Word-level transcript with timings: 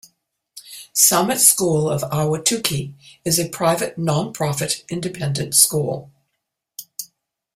Summit 0.93 1.37
School 1.39 1.87
of 1.87 2.01
Ahwatukee 2.01 2.95
is 3.23 3.37
a 3.37 3.47
private, 3.49 3.99
non-profit, 3.99 4.83
independent 4.89 5.53
school. 5.53 6.11